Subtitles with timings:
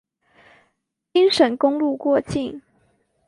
[1.13, 2.63] 京沈公路过境。